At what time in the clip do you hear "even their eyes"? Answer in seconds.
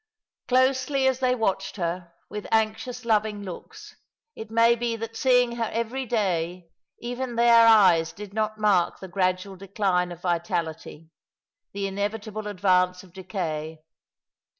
6.97-8.11